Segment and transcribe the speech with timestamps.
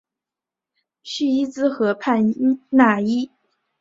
[1.03, 2.33] 叙伊兹河畔
[2.71, 3.29] 讷伊。